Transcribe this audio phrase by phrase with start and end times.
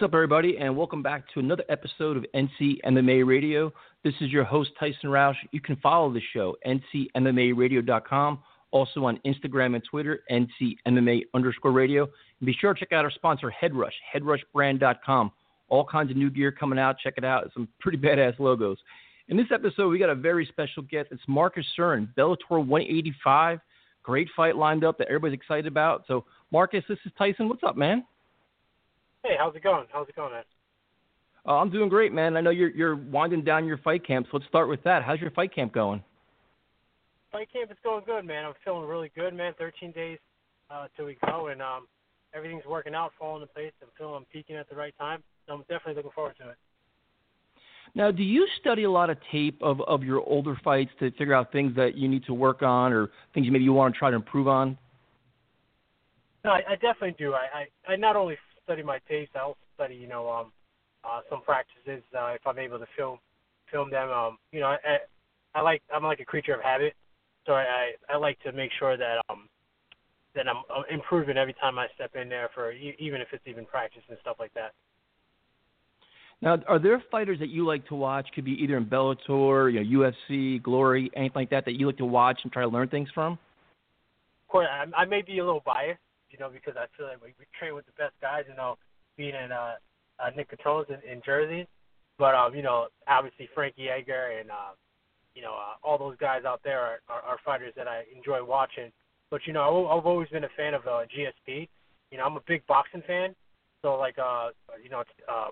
[0.00, 3.70] What's up, everybody, and welcome back to another episode of NC MMA Radio.
[4.02, 5.34] This is your host, Tyson Roush.
[5.52, 8.38] You can follow the show, ncmmaradio.com,
[8.70, 12.04] also on Instagram and Twitter, ncmma underscore radio.
[12.04, 15.32] And be sure to check out our sponsor, Headrush, headrushbrand.com.
[15.68, 16.96] All kinds of new gear coming out.
[16.98, 17.50] Check it out.
[17.52, 18.78] Some pretty badass logos.
[19.28, 21.08] In this episode, we got a very special guest.
[21.10, 23.60] It's Marcus Surin, Bellator 185.
[24.02, 26.04] Great fight lined up that everybody's excited about.
[26.08, 27.50] So, Marcus, this is Tyson.
[27.50, 28.02] What's up, man?
[29.22, 29.86] Hey, how's it going?
[29.92, 30.44] How's it going, man?
[31.46, 32.36] Uh, I'm doing great, man.
[32.36, 35.02] I know you're you're winding down your fight camp, so let's start with that.
[35.02, 36.02] How's your fight camp going?
[37.32, 38.44] Fight camp is going good, man.
[38.44, 39.54] I'm feeling really good, man.
[39.58, 40.18] 13 days
[40.70, 41.86] uh, till we go, and um,
[42.34, 43.72] everything's working out, falling into place.
[43.82, 46.56] I'm feeling I'm peaking at the right time, so I'm definitely looking forward to it.
[47.94, 51.34] Now, do you study a lot of tape of of your older fights to figure
[51.34, 54.10] out things that you need to work on or things maybe you want to try
[54.10, 54.78] to improve on?
[56.44, 57.34] No, I, I definitely do.
[57.34, 59.30] I, I I not only study my tapes.
[59.34, 60.52] I also study, you know, um,
[61.04, 63.18] uh, some practices uh, if I'm able to film
[63.70, 64.10] film them.
[64.10, 64.98] Um, you know, I,
[65.54, 66.94] I like I'm like a creature of habit,
[67.46, 69.48] so I I like to make sure that um
[70.34, 74.02] that I'm improving every time I step in there for even if it's even practice
[74.08, 74.72] and stuff like that.
[76.42, 78.26] Now, are there fighters that you like to watch?
[78.34, 81.98] Could be either in Bellator, you know, UFC, Glory, anything like that that you like
[81.98, 83.32] to watch and try to learn things from.
[83.32, 86.00] Of course, I, I may be a little biased,
[86.40, 88.76] know, because I feel like we, we train with the best guys, you know,
[89.16, 89.74] being in uh,
[90.18, 91.66] uh, Nick Catone's in, in Jersey.
[92.18, 94.74] But, um, you know, obviously Frankie Edgar and, uh,
[95.34, 98.44] you know, uh, all those guys out there are, are, are fighters that I enjoy
[98.44, 98.90] watching.
[99.30, 101.68] But, you know, I've always been a fan of uh, GSP.
[102.10, 103.34] You know, I'm a big boxing fan.
[103.82, 104.50] So, like, uh,
[104.82, 105.48] you know, uh,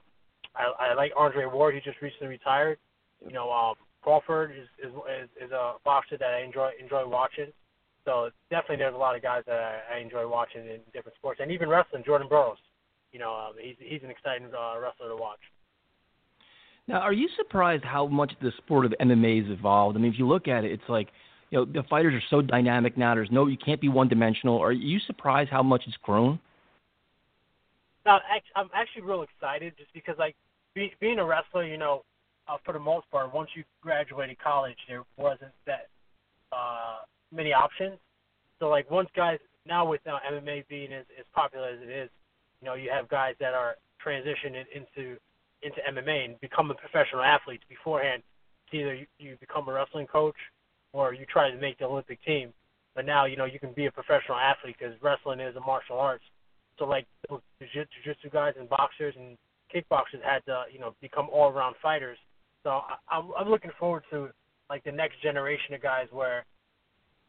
[0.54, 1.74] I, I like Andre Ward.
[1.74, 2.78] He just recently retired.
[3.24, 7.52] You know, um, Crawford is, is is is a boxer that I enjoy enjoy watching.
[8.08, 11.40] So definitely, there's a lot of guys that I, I enjoy watching in different sports,
[11.42, 12.02] and even wrestling.
[12.06, 12.56] Jordan Burroughs,
[13.12, 15.40] you know, um, he's he's an exciting uh, wrestler to watch.
[16.86, 19.98] Now, are you surprised how much the sport of MMA has evolved?
[19.98, 21.08] I mean, if you look at it, it's like
[21.50, 23.14] you know the fighters are so dynamic now.
[23.14, 24.58] There's no, you can't be one dimensional.
[24.58, 26.40] Are you surprised how much it's grown?
[28.06, 28.20] No,
[28.56, 30.34] I'm actually real excited just because like
[30.74, 32.04] be, being a wrestler, you know,
[32.48, 35.88] uh, for the most part, once you graduated college, there wasn't that
[36.52, 37.00] uh,
[37.32, 37.98] many options.
[38.58, 42.10] So like once guys now with uh, MMA being as, as popular as it is,
[42.60, 45.16] you know, you have guys that are transitioning into
[45.62, 47.64] into MMA and become a professional athletes.
[47.68, 48.22] Beforehand,
[48.66, 50.36] it's either you, you become a wrestling coach
[50.92, 52.52] or you try to make the Olympic team.
[52.94, 55.98] But now, you know, you can be a professional athlete because wrestling is a martial
[55.98, 56.24] arts.
[56.78, 57.06] So like
[57.60, 59.36] jiu-jitsu guys and boxers and
[59.74, 62.18] kickboxers had to, you know, become all-around fighters.
[62.62, 64.28] So I, I'm, I'm looking forward to
[64.70, 66.44] like the next generation of guys where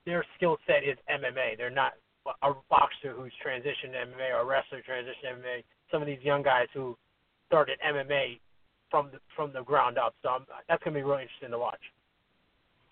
[0.10, 1.58] their skill set is MMA.
[1.58, 1.94] They're not
[2.44, 5.64] a boxer who's transitioned to MMA or a wrestler transitioned to MMA.
[5.92, 6.98] Some of these young guys who
[7.48, 8.40] started MMA
[8.92, 10.16] from the from the ground up.
[10.24, 11.80] So I'm, that's gonna be really interesting to watch.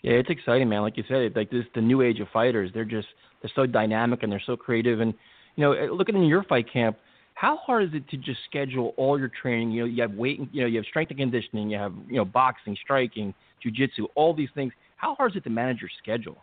[0.03, 0.81] Yeah, it's exciting, man.
[0.81, 2.71] Like you said, like this the new age of fighters.
[2.73, 3.07] They're just
[3.41, 4.99] they're so dynamic and they're so creative.
[4.99, 5.13] And
[5.55, 6.97] you know, eh, looking in your fight camp,
[7.33, 9.71] how hard is it to just schedule all your training?
[9.71, 12.17] You know, you have weight, you know, you have strength and conditioning, you have you
[12.17, 13.33] know boxing, striking,
[13.65, 14.73] jujitsu, all these things.
[14.97, 16.37] How hard is it to manage your schedule?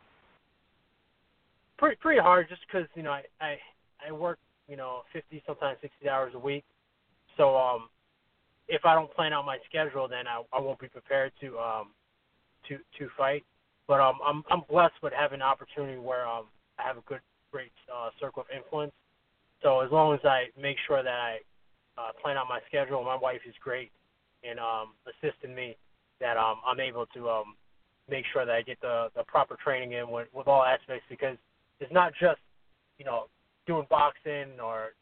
[1.85, 3.57] Pretty pretty hard just because you know I, I
[4.09, 6.65] I work you know 50 sometimes 60 hours a week,
[7.37, 7.89] so um
[8.69, 11.89] if I don't plan out my schedule then I I won't be prepared to um
[12.69, 13.45] to to fight.
[13.87, 16.47] But um I'm I'm blessed with having an opportunity where um
[16.79, 17.21] I have a good
[17.53, 18.93] great uh, circle of influence.
[19.63, 21.39] So as long as I make sure that I
[21.97, 23.93] uh, plan out my schedule, my wife is great
[24.43, 25.77] in um assisting me
[26.21, 27.57] that um I'm able to um
[28.09, 31.37] make sure that I get the the proper training in with, with all aspects because
[31.81, 32.41] it's not just
[32.99, 33.27] you know
[33.67, 34.93] doing boxing or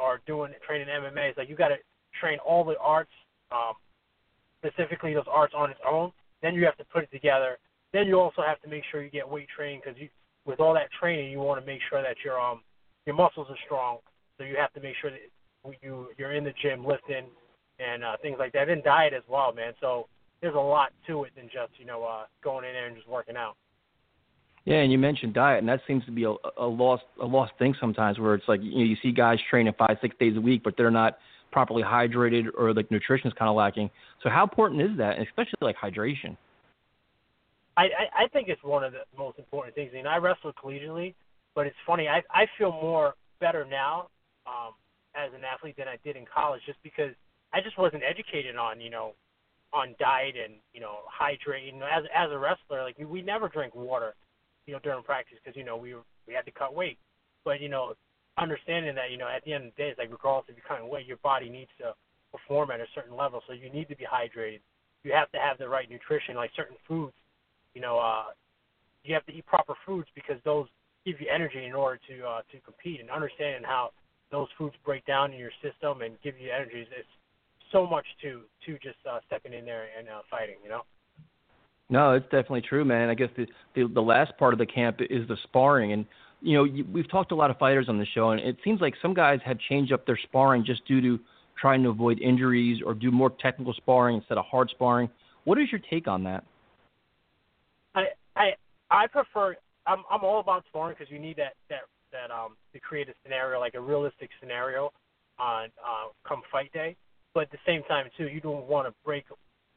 [0.00, 1.30] or doing training MMA.
[1.30, 1.76] It's like you got to
[2.20, 3.10] train all the arts,
[3.52, 3.74] um,
[4.64, 6.12] specifically those arts on its own.
[6.42, 7.58] Then you have to put it together.
[7.92, 10.08] Then you also have to make sure you get weight training because you,
[10.44, 12.60] with all that training, you want to make sure that your um
[13.04, 13.98] your muscles are strong.
[14.38, 15.20] So you have to make sure that
[15.82, 17.26] you you're in the gym lifting
[17.78, 18.68] and uh, things like that.
[18.68, 19.72] And diet as well, man.
[19.80, 20.08] So
[20.40, 23.08] there's a lot to it than just you know uh, going in there and just
[23.08, 23.56] working out.
[24.66, 27.52] Yeah, and you mentioned diet, and that seems to be a, a lost a lost
[27.56, 30.40] thing sometimes, where it's like you know you see guys training five six days a
[30.40, 31.18] week, but they're not
[31.52, 33.88] properly hydrated or like nutrition is kind of lacking.
[34.24, 36.36] So how important is that, and especially like hydration?
[37.76, 39.90] I, I I think it's one of the most important things.
[39.94, 41.14] I mean, I wrestle collegiately,
[41.54, 42.08] but it's funny.
[42.08, 44.08] I I feel more better now
[44.48, 44.72] um,
[45.14, 47.12] as an athlete than I did in college, just because
[47.54, 49.12] I just wasn't educated on you know
[49.72, 50.96] on diet and you know
[51.78, 54.14] know, as as a wrestler, like we never drink water,
[54.66, 55.94] you know, during practice because you know we
[56.26, 56.98] we had to cut weight.
[57.44, 57.94] But you know,
[58.38, 60.66] understanding that you know at the end of the day, it's like regardless of your
[60.66, 61.94] kind of weight, your body needs to
[62.32, 64.60] perform at a certain level, so you need to be hydrated.
[65.04, 67.14] You have to have the right nutrition, like certain foods.
[67.74, 68.34] You know, uh,
[69.04, 70.66] you have to eat proper foods because those
[71.04, 73.00] give you energy in order to uh, to compete.
[73.00, 73.90] And understanding how
[74.30, 77.06] those foods break down in your system and give you energy is
[77.70, 80.56] so much to to just uh, stepping in there and uh, fighting.
[80.62, 80.82] You know.
[81.88, 83.08] No, it's definitely true, man.
[83.08, 86.04] I guess the, the the last part of the camp is the sparring, and
[86.40, 88.56] you know you, we've talked to a lot of fighters on the show, and it
[88.64, 91.20] seems like some guys have changed up their sparring just due to
[91.60, 95.08] trying to avoid injuries or do more technical sparring instead of hard sparring.
[95.44, 96.44] What is your take on that?
[97.94, 98.50] I I
[98.90, 99.56] I prefer.
[99.86, 103.14] I'm I'm all about sparring because you need that that that um to create a
[103.22, 104.92] scenario like a realistic scenario
[105.38, 106.96] on uh, come fight day.
[107.32, 109.24] But at the same time too, you don't want to break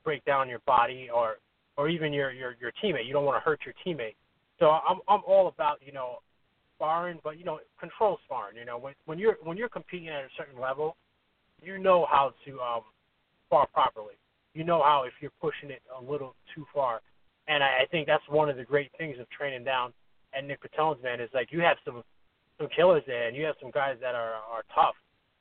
[0.04, 1.36] break down your body or
[1.80, 3.08] or even your your your teammate.
[3.08, 4.16] You don't want to hurt your teammate.
[4.60, 6.18] So I'm I'm all about you know
[6.76, 8.58] sparring, but you know control sparring.
[8.58, 10.98] You know when when you're when you're competing at a certain level,
[11.64, 12.82] you know how to um
[13.48, 14.16] spar properly.
[14.54, 17.00] You know how if you're pushing it a little too far,
[17.48, 19.94] and I, I think that's one of the great things of training down
[20.38, 22.04] at Nick Catone's man is like you have some
[22.58, 24.96] some killers there, and you have some guys that are are tough.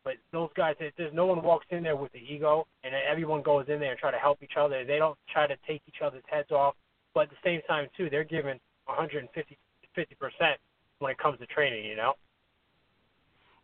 [0.08, 3.66] But those guys, there's no one walks in there with the ego, and everyone goes
[3.68, 4.82] in there and try to help each other.
[4.82, 6.76] They don't try to take each other's heads off,
[7.12, 9.58] but at the same time too, they're giving 150
[9.94, 10.58] 50 percent
[11.00, 11.84] when it comes to training.
[11.84, 12.14] You know.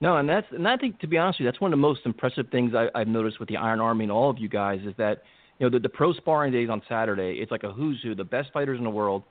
[0.03, 1.81] No, and that's and I think to be honest with you, that's one of the
[1.81, 4.81] most impressive things I, I've noticed with the Iron Army and all of you guys
[4.85, 5.23] is that
[5.59, 8.23] you know the, the pro sparring days on Saturday, it's like a who's who, the
[8.23, 9.23] best fighters in the world,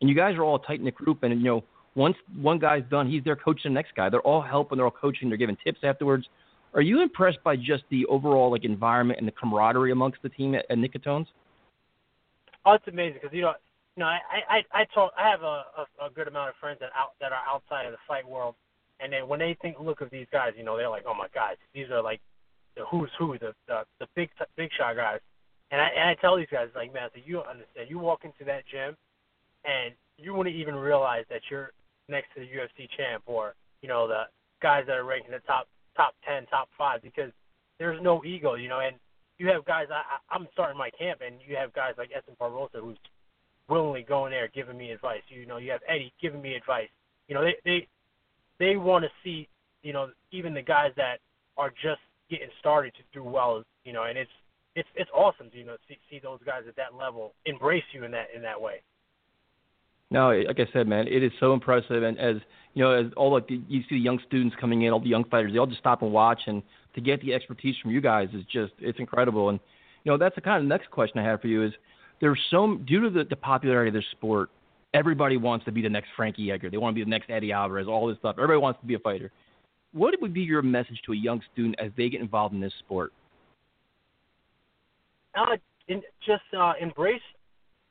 [0.00, 1.64] and you guys are all a tight knit group, and you know
[1.96, 4.08] once one guy's done, he's there coaching the next guy.
[4.08, 6.28] They're all helping, they're all coaching, they're giving tips afterwards.
[6.74, 10.54] Are you impressed by just the overall like environment and the camaraderie amongst the team
[10.54, 11.26] at, at Nick Catone's?
[12.64, 13.54] Oh, it's amazing because you know,
[13.96, 15.12] you know, I I I talk.
[15.18, 17.92] I have a, a a good amount of friends that out that are outside of
[17.92, 18.54] the fight world,
[19.00, 21.26] and then when they think look of these guys, you know, they're like, oh my
[21.34, 22.20] god, these are like
[22.76, 25.20] the who's who, the the, the big big shot guys.
[25.72, 27.90] And I and I tell these guys like, man, so you don't understand.
[27.90, 28.96] You walk into that gym,
[29.64, 31.72] and you wouldn't even realize that you're
[32.08, 34.24] next to the UFC champ or you know the
[34.62, 35.66] guys that are ranked in the top
[36.00, 37.30] top ten, top five because
[37.78, 38.80] there's no ego, you know.
[38.80, 38.96] And
[39.38, 39.86] you have guys.
[39.92, 40.02] I,
[40.34, 42.96] I'm starting my camp, and you have guys like Edson Barboza who's
[43.68, 45.22] willingly going there giving me advice.
[45.28, 46.88] You know, you have Eddie giving me advice.
[47.28, 47.86] You know, they they
[48.58, 49.46] they want to see
[49.82, 51.18] you know even the guys that
[51.58, 52.00] are just
[52.30, 53.62] getting started to do well.
[53.84, 54.30] You know, and it's
[54.74, 58.04] it's it's awesome to you know see see those guys at that level embrace you
[58.04, 58.80] in that in that way.
[60.10, 62.36] No, like I said, man, it is so impressive, and as
[62.74, 65.08] you know, as all like the, you see the young students coming in, all the
[65.08, 66.62] young fighters, they all just stop and watch, and
[66.94, 69.50] to get the expertise from you guys is just it's incredible.
[69.50, 69.60] And
[70.04, 71.72] you know, that's the kind of next question I have for you is
[72.20, 74.50] there's so due to the, the popularity of this sport,
[74.94, 76.70] everybody wants to be the next Frankie Edgar.
[76.70, 78.36] They want to be the next Eddie Alvarez, all this stuff.
[78.36, 79.30] Everybody wants to be a fighter.
[79.92, 82.72] What would be your message to a young student as they get involved in this
[82.80, 83.12] sport?
[85.36, 85.56] Uh,
[85.88, 87.22] in, just uh, embrace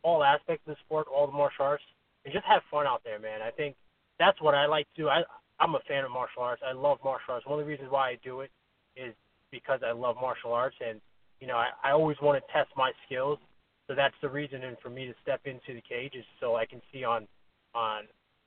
[0.04, 1.84] all aspects of the sport, all the martial arts,
[2.30, 3.42] and just have fun out there, man.
[3.42, 3.76] I think
[4.20, 5.10] that's what I like to.
[5.10, 5.24] I
[5.60, 6.62] I'm a fan of martial arts.
[6.64, 7.46] I love martial arts.
[7.48, 8.52] One of the reasons why I do it
[8.96, 9.16] is
[9.52, 11.02] because I love martial arts, and
[11.40, 13.40] you know I, I always want to test my skills.
[13.88, 16.68] So that's the reason and for me to step into the cage is so I
[16.68, 17.28] can see on
[17.74, 18.04] on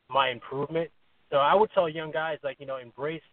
[0.08, 0.90] my improvement.
[1.30, 3.26] So I would tell young guys like you know embrace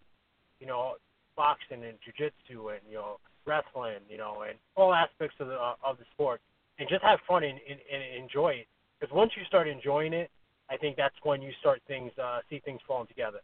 [0.59, 0.95] you know
[1.37, 5.75] boxing and jujitsu and you know wrestling, you know, and all aspects of the uh,
[5.85, 6.41] of the sport,
[6.79, 8.67] and just have fun and, and, and enjoy it.
[8.99, 10.29] Because once you start enjoying it,
[10.69, 13.39] I think that's when you start things uh, see things falling together.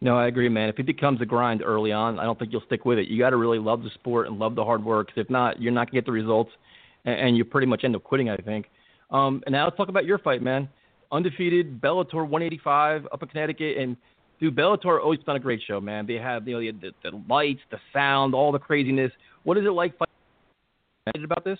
[0.00, 0.68] No, I agree, man.
[0.68, 3.06] If it becomes a grind early on, I don't think you'll stick with it.
[3.06, 5.08] You got to really love the sport and love the hard work.
[5.08, 6.50] Cause if not, you're not gonna get the results,
[7.04, 8.28] and, and you pretty much end up quitting.
[8.28, 8.66] I think.
[9.10, 10.68] Um, and now let's talk about your fight, man.
[11.12, 13.96] Undefeated Bellator 185 up in Connecticut, and
[14.40, 16.06] dude, Bellator always done a great show, man.
[16.06, 19.12] They have you know the, the lights, the sound, all the craziness.
[19.44, 21.58] What is it like fighting about this?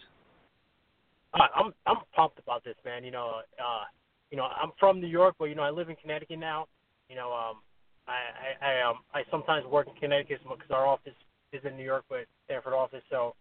[1.34, 3.04] Uh, I'm I'm pumped about this, man.
[3.04, 3.84] You know, uh,
[4.32, 6.66] you know, I'm from New York, but you know, I live in Connecticut now.
[7.10, 7.56] You know, um,
[8.08, 11.12] I I, I um I sometimes work in Connecticut because our office
[11.52, 13.02] is in New York, but Stamford office.
[13.10, 13.34] So,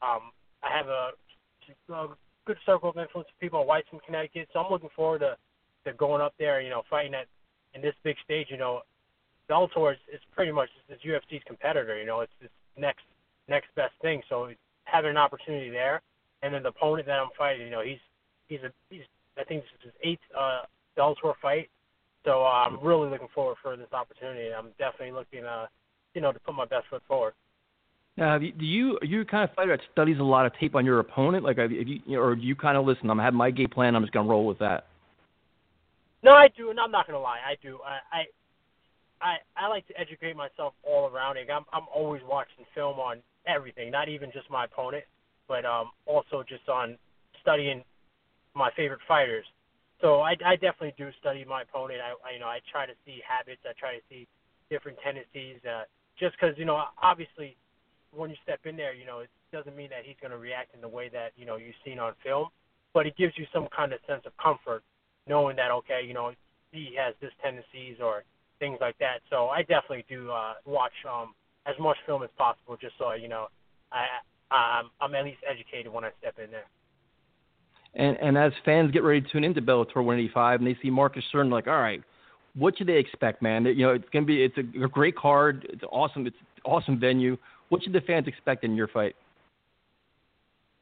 [0.00, 0.32] um,
[0.64, 1.10] I have a
[1.92, 2.08] a
[2.46, 3.64] good circle of influence of people.
[3.66, 5.36] Wife's from Connecticut, so I'm looking forward to
[5.84, 6.62] to going up there.
[6.62, 7.26] You know, fighting at
[7.74, 8.46] in this big stage.
[8.48, 8.80] You know,
[9.50, 12.00] Bellator is, is pretty much is UFC's competitor.
[12.00, 13.04] You know, it's it's next
[13.48, 14.22] next best thing.
[14.30, 14.48] So
[14.84, 16.00] having an opportunity there,
[16.42, 18.00] and then the opponent that I'm fighting, you know, he's
[18.48, 19.04] he's a he's
[19.38, 20.62] I think this is his eighth uh,
[20.96, 21.68] Bellator fight.
[22.24, 24.52] So uh, I'm really looking forward for this opportunity.
[24.52, 25.66] I'm definitely looking, uh,
[26.14, 27.34] you know, to put my best foot forward.
[28.16, 30.84] Now, do you are you kind of fighter that studies a lot of tape on
[30.84, 31.44] your opponent?
[31.44, 33.08] Like, have you, you know, or do you kind of listen?
[33.08, 33.94] I'm having my game plan.
[33.94, 34.86] I'm just gonna roll with that.
[36.24, 37.78] No, I do, and I'm not gonna lie, I do.
[37.86, 38.24] I I
[39.20, 41.38] I, I like to educate myself all around.
[41.38, 45.04] I'm I'm always watching film on everything, not even just my opponent,
[45.46, 46.98] but um also just on
[47.40, 47.84] studying
[48.58, 49.46] my favorite fighters.
[50.00, 52.00] So I, I definitely do study my opponent.
[52.02, 53.62] I, I you know I try to see habits.
[53.64, 54.26] I try to see
[54.70, 55.58] different tendencies.
[55.64, 55.84] Uh,
[56.18, 57.56] just because you know obviously
[58.14, 60.74] when you step in there, you know it doesn't mean that he's going to react
[60.74, 62.48] in the way that you know you've seen on film,
[62.94, 64.82] but it gives you some kind of sense of comfort
[65.28, 66.32] knowing that okay you know
[66.72, 68.24] he has this tendencies or
[68.58, 69.20] things like that.
[69.30, 71.34] So I definitely do uh, watch um,
[71.66, 73.48] as much film as possible just so you know
[73.92, 74.06] I
[74.50, 76.68] I'm, I'm at least educated when I step in there.
[77.94, 81.24] And and as fans get ready to tune into Bellator 185 and they see Marcus
[81.32, 82.02] Surin, like, all right,
[82.54, 83.64] what should they expect, man?
[83.64, 85.66] You know, it's gonna be it's a, great card.
[85.70, 86.26] It's awesome.
[86.26, 87.36] It's awesome venue.
[87.68, 89.14] What should the fans expect in your fight?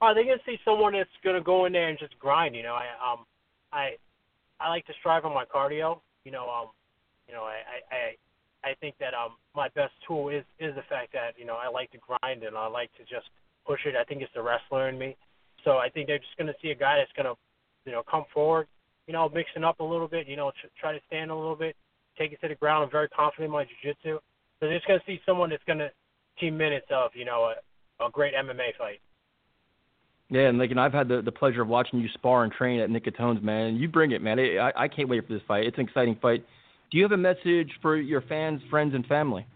[0.01, 2.55] Are they gonna see someone that's gonna go in there and just grind?
[2.55, 3.25] You know, I um,
[3.73, 3.97] I
[4.61, 6.01] I like to strive on my cardio.
[6.25, 6.69] You know, um,
[7.29, 7.61] you know, I
[7.91, 11.57] I I think that um my best tool is is the fact that you know
[11.57, 13.29] I like to grind and I like to just
[13.67, 13.95] push it.
[13.97, 15.17] I think it's the wrestler in me.
[15.67, 17.35] So I think they're just going to see a guy that's going to,
[17.85, 18.69] you know, come forward,
[19.09, 21.75] you know, mixing up a little bit, you know, try to stand a little bit,
[22.17, 22.85] take it to the ground.
[22.85, 24.19] I'm very confident in my jiu-jitsu.
[24.19, 24.21] So
[24.61, 25.91] they're just going to see someone that's going to
[26.39, 27.51] team minutes of, you know,
[28.01, 29.01] a, a great MMA fight.
[30.29, 32.81] Yeah, and like, and I've had the the pleasure of watching you spar and train
[32.81, 33.77] at Nick Catone's, man.
[33.77, 34.41] You bring it, man.
[34.41, 35.67] I I can't wait for this fight.
[35.67, 36.45] It's an exciting fight.
[36.91, 39.47] Do you have a message for your fans, friends, and family?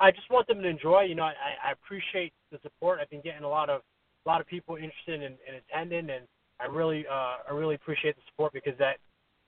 [0.00, 1.02] I just want them to enjoy.
[1.02, 1.34] You know, I,
[1.68, 2.98] I appreciate the support.
[3.00, 3.82] I've been getting a lot of
[4.24, 6.24] a lot of people interested in, in attending, and
[6.60, 8.96] I really uh, I really appreciate the support because that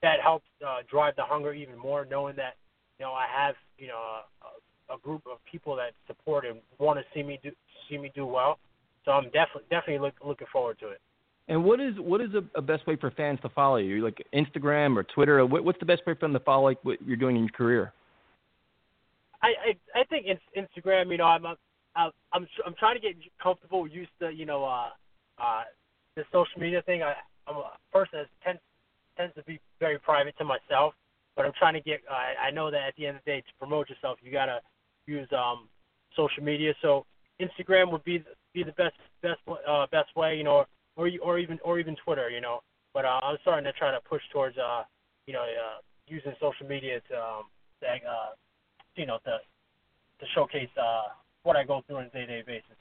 [0.02, 2.56] that helps uh, drive the hunger even more, knowing that
[2.98, 6.98] you know I have you know a, a group of people that support and want
[6.98, 7.50] to see me do
[7.88, 8.58] see me do well.
[9.04, 11.00] So I'm definitely definitely look, looking forward to it.
[11.48, 14.04] And what is what is a, a best way for fans to follow you?
[14.04, 15.38] Like Instagram or Twitter?
[15.38, 17.42] Or what, what's the best way for them to follow like what you're doing in
[17.42, 17.92] your career?
[19.42, 19.48] I
[19.94, 21.10] I, I think Instagram.
[21.10, 21.46] You know, I'm
[21.96, 24.88] I'm I'm trying to get comfortable, used to you know uh,
[25.38, 25.62] uh,
[26.14, 27.02] the social media thing.
[27.02, 27.14] I,
[27.46, 28.60] I'm a person that tends
[29.16, 30.94] tends to be very private to myself,
[31.34, 32.00] but I'm trying to get.
[32.10, 34.60] I, I know that at the end of the day, to promote yourself, you gotta
[35.06, 35.68] use um,
[36.14, 36.74] social media.
[36.82, 37.06] So
[37.40, 38.22] Instagram would be
[38.52, 42.30] be the best best uh, best way, you know, or or even or even Twitter,
[42.30, 42.60] you know.
[42.92, 44.82] But uh, I'm starting to try to push towards uh,
[45.26, 47.42] you know, uh, using social media to um,
[47.80, 48.30] to, uh,
[48.96, 49.38] you know, to
[50.18, 51.12] to showcase uh
[51.46, 52.76] what I go through on a day-to-day basis.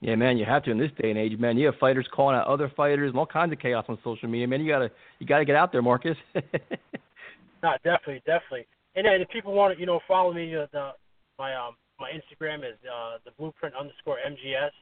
[0.00, 1.58] Yeah, man, you have to in this day and age, man.
[1.58, 4.48] You have fighters calling out other fighters and all kinds of chaos on social media,
[4.48, 4.62] man.
[4.62, 6.16] You gotta you gotta get out there, Marcus.
[6.34, 8.66] no, definitely, definitely.
[8.96, 10.92] And then if people want to, you know, follow me, uh, the
[11.38, 14.72] my um my Instagram is uh the blueprint underscore MGS.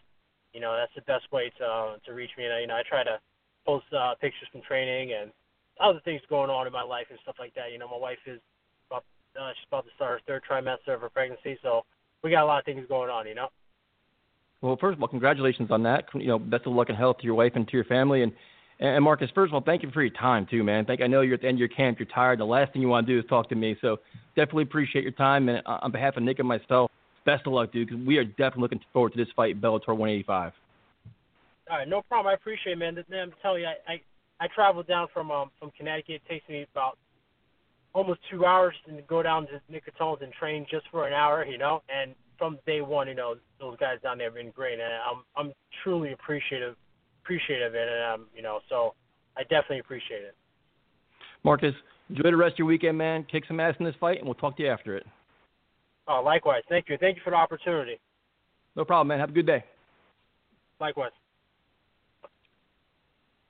[0.55, 2.47] You know, that's the best way to uh, to reach me.
[2.47, 3.19] And you know, I try to
[3.67, 5.33] post uh, pictures from training and
[5.81, 7.73] other things going on in my life and stuff like that.
[7.73, 8.41] You know, my wife is
[8.91, 9.05] about,
[9.39, 11.85] uh, she's about to start her third trimester of her pregnancy, so
[12.23, 13.49] we got a lot of things going on, you know.
[14.61, 16.07] Well, first of all, congratulations on that.
[16.15, 18.23] You know, best of luck and health to your wife and to your family.
[18.23, 18.33] And
[18.81, 20.85] and Marcus, first of all, thank you for your time too, man.
[20.85, 21.01] Thank.
[21.01, 21.99] I know you're at the end of your camp.
[21.99, 22.39] You're tired.
[22.39, 23.77] The last thing you want to do is talk to me.
[23.81, 23.99] So
[24.37, 25.49] definitely appreciate your time.
[25.49, 26.91] And on behalf of Nick and myself,
[27.25, 27.89] best of luck, dude.
[27.89, 30.53] Because we are definitely looking forward to this fight, Bellator 185.
[31.71, 32.31] All right, no problem.
[32.31, 33.05] I appreciate it, man.
[33.13, 34.01] I'm telling you, I I,
[34.41, 36.23] I traveled down from um from Connecticut.
[36.25, 36.99] It takes me about
[37.99, 41.45] almost two hours to go down to Nick Catone's and train just for an hour,
[41.45, 41.83] you know.
[41.89, 45.25] And from day one, you know, those guys down there have been great, and I'm
[45.37, 45.53] I'm
[45.83, 46.77] truly appreciative
[47.25, 48.95] appreciative of it, and um, you know, so
[49.37, 50.37] I definitely appreciate it.
[51.43, 51.75] Marcus,
[52.09, 53.27] enjoy the rest of your weekend, man.
[53.31, 55.05] Kick some ass in this fight, and we'll talk to you after it.
[56.07, 56.63] Oh, likewise.
[56.69, 56.97] Thank you.
[56.99, 57.99] Thank you for the opportunity.
[58.77, 59.19] No problem, man.
[59.19, 59.65] Have a good day.
[60.81, 61.11] Likewise.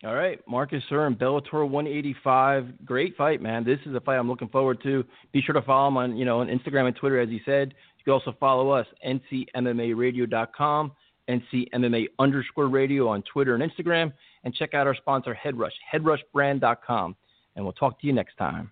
[0.05, 2.87] All right, Marcus Surin, Bellator 185.
[2.87, 3.65] Great fight, man.
[3.65, 5.05] This is a fight I'm looking forward to.
[5.33, 7.75] Be sure to follow him on, you know, on Instagram and Twitter, as he said.
[7.99, 10.93] You can also follow us, ncmmaradio.com,
[11.29, 14.13] ncmma underscore radio on Twitter and Instagram,
[14.45, 17.17] and check out our sponsor, Headrush, headrushbrand.com.
[17.57, 18.71] And we'll talk to you next time.